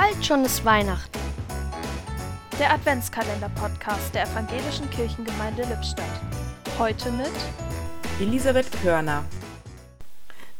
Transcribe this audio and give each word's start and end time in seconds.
Bald 0.00 0.24
schon 0.24 0.44
ist 0.44 0.64
Weihnachten. 0.64 1.18
Der 2.60 2.72
Adventskalender-Podcast 2.72 4.14
der 4.14 4.28
Evangelischen 4.28 4.88
Kirchengemeinde 4.90 5.64
Lippstadt. 5.64 6.06
Heute 6.78 7.10
mit 7.10 7.32
Elisabeth 8.20 8.70
Körner. 8.80 9.24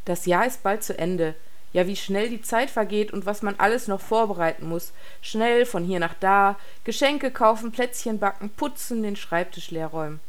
Das 0.03 0.25
Jahr 0.25 0.45
ist 0.45 0.61
bald 0.61 0.83
zu 0.83 0.97
Ende. 0.99 1.35
Ja, 1.71 1.87
wie 1.87 1.95
schnell 1.95 2.29
die 2.29 2.41
Zeit 2.41 2.69
vergeht 2.69 3.13
und 3.13 3.25
was 3.25 3.41
man 3.41 3.55
alles 3.59 3.87
noch 3.87 4.01
vorbereiten 4.01 4.67
muss. 4.67 4.91
Schnell 5.21 5.65
von 5.65 5.85
hier 5.85 6.01
nach 6.01 6.15
da, 6.19 6.57
Geschenke 6.83 7.31
kaufen, 7.31 7.71
Plätzchen 7.71 8.19
backen, 8.19 8.49
putzen, 8.49 9.03
den 9.03 9.15
Schreibtisch 9.15 9.71
leerräumen. 9.71 10.19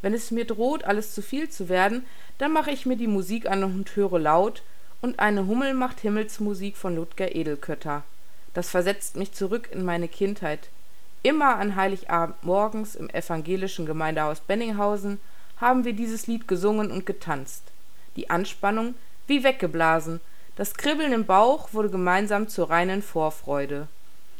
Wenn 0.00 0.14
es 0.14 0.30
mir 0.30 0.46
droht, 0.46 0.82
alles 0.84 1.12
zu 1.14 1.20
viel 1.20 1.50
zu 1.50 1.68
werden, 1.68 2.06
dann 2.38 2.52
mache 2.52 2.70
ich 2.70 2.86
mir 2.86 2.96
die 2.96 3.06
Musik 3.06 3.50
an 3.50 3.64
und 3.64 3.94
höre 3.96 4.18
laut, 4.18 4.62
und 5.02 5.18
eine 5.18 5.46
Hummel 5.46 5.74
macht 5.74 6.00
Himmelsmusik 6.00 6.78
von 6.78 6.96
Ludger 6.96 7.34
Edelkötter. 7.34 8.02
Das 8.56 8.70
versetzt 8.70 9.16
mich 9.16 9.32
zurück 9.32 9.68
in 9.70 9.84
meine 9.84 10.08
Kindheit. 10.08 10.70
Immer 11.22 11.56
an 11.56 11.76
Heiligabend 11.76 12.42
morgens 12.42 12.94
im 12.94 13.10
evangelischen 13.10 13.84
Gemeindehaus 13.84 14.40
Benninghausen 14.40 15.20
haben 15.58 15.84
wir 15.84 15.92
dieses 15.92 16.26
Lied 16.26 16.48
gesungen 16.48 16.90
und 16.90 17.04
getanzt. 17.04 17.64
Die 18.16 18.30
Anspannung 18.30 18.94
wie 19.26 19.44
weggeblasen, 19.44 20.22
das 20.56 20.72
Kribbeln 20.72 21.12
im 21.12 21.26
Bauch 21.26 21.74
wurde 21.74 21.90
gemeinsam 21.90 22.48
zur 22.48 22.70
reinen 22.70 23.02
Vorfreude. 23.02 23.88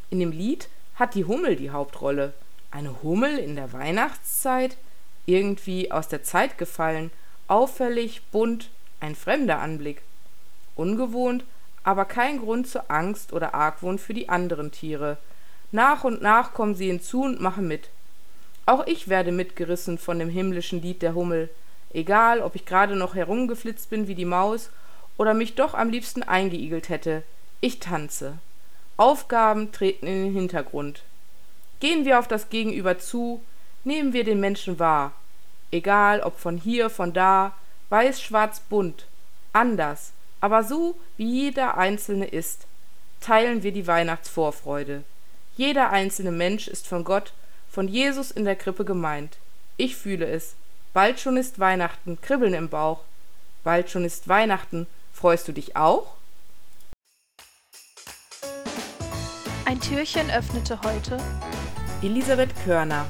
In 0.08 0.20
dem 0.20 0.32
Lied 0.32 0.70
hat 0.94 1.14
die 1.14 1.26
Hummel 1.26 1.56
die 1.56 1.68
Hauptrolle. 1.68 2.32
Eine 2.70 3.02
Hummel 3.02 3.36
in 3.36 3.54
der 3.54 3.74
Weihnachtszeit? 3.74 4.78
Irgendwie 5.26 5.92
aus 5.92 6.08
der 6.08 6.22
Zeit 6.22 6.56
gefallen, 6.56 7.10
auffällig, 7.48 8.22
bunt, 8.32 8.70
ein 8.98 9.14
fremder 9.14 9.58
Anblick. 9.58 10.00
Ungewohnt, 10.74 11.44
aber 11.86 12.04
kein 12.04 12.40
Grund 12.40 12.66
zur 12.66 12.90
Angst 12.90 13.32
oder 13.32 13.54
Argwohn 13.54 14.00
für 14.00 14.12
die 14.12 14.28
anderen 14.28 14.72
Tiere. 14.72 15.18
Nach 15.70 16.02
und 16.02 16.20
nach 16.20 16.52
kommen 16.52 16.74
sie 16.74 16.88
hinzu 16.88 17.22
und 17.22 17.40
machen 17.40 17.68
mit. 17.68 17.90
Auch 18.66 18.84
ich 18.88 19.06
werde 19.06 19.30
mitgerissen 19.30 19.96
von 19.96 20.18
dem 20.18 20.28
himmlischen 20.28 20.82
Lied 20.82 21.00
der 21.00 21.14
Hummel, 21.14 21.48
egal 21.94 22.40
ob 22.40 22.56
ich 22.56 22.66
gerade 22.66 22.96
noch 22.96 23.14
herumgeflitzt 23.14 23.88
bin 23.88 24.08
wie 24.08 24.16
die 24.16 24.24
Maus 24.24 24.70
oder 25.16 25.32
mich 25.32 25.54
doch 25.54 25.74
am 25.74 25.88
liebsten 25.88 26.24
eingeigelt 26.24 26.88
hätte. 26.88 27.22
Ich 27.60 27.78
tanze. 27.78 28.38
Aufgaben 28.96 29.70
treten 29.70 30.08
in 30.08 30.24
den 30.24 30.32
Hintergrund. 30.32 31.04
Gehen 31.78 32.04
wir 32.04 32.18
auf 32.18 32.26
das 32.26 32.50
Gegenüber 32.50 32.98
zu, 32.98 33.40
nehmen 33.84 34.12
wir 34.12 34.24
den 34.24 34.40
Menschen 34.40 34.80
wahr, 34.80 35.12
egal 35.70 36.20
ob 36.20 36.36
von 36.36 36.56
hier, 36.56 36.90
von 36.90 37.12
da, 37.12 37.52
weiß, 37.90 38.20
schwarz, 38.20 38.58
bunt, 38.58 39.06
anders, 39.52 40.12
aber 40.46 40.62
so 40.62 40.94
wie 41.16 41.28
jeder 41.28 41.76
Einzelne 41.76 42.28
ist, 42.28 42.68
teilen 43.20 43.64
wir 43.64 43.72
die 43.72 43.88
Weihnachtsvorfreude. 43.88 45.02
Jeder 45.56 45.90
einzelne 45.90 46.30
Mensch 46.30 46.68
ist 46.68 46.86
von 46.86 47.02
Gott, 47.02 47.32
von 47.68 47.88
Jesus 47.88 48.30
in 48.30 48.44
der 48.44 48.54
Krippe 48.54 48.84
gemeint. 48.84 49.38
Ich 49.76 49.96
fühle 49.96 50.24
es. 50.24 50.54
Bald 50.92 51.18
schon 51.18 51.36
ist 51.36 51.58
Weihnachten, 51.58 52.20
Kribbeln 52.20 52.54
im 52.54 52.68
Bauch. 52.68 53.00
Bald 53.64 53.90
schon 53.90 54.04
ist 54.04 54.28
Weihnachten. 54.28 54.86
Freust 55.12 55.48
du 55.48 55.52
dich 55.52 55.74
auch? 55.74 56.14
Ein 59.64 59.80
Türchen 59.80 60.30
öffnete 60.30 60.80
heute 60.82 61.18
Elisabeth 62.02 62.54
Körner 62.64 63.06